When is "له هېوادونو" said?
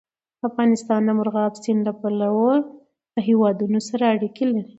3.15-3.79